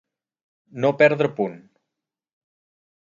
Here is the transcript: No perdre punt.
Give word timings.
No 0.85 0.91
perdre 1.03 1.29
punt. 1.41 1.55